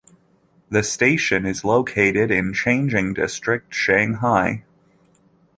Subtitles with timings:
[0.71, 4.63] The station is located in Changning District, Shanghai.